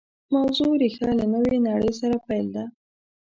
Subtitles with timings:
[0.33, 2.63] موضوع ریښه له نوې نړۍ سره پیل ده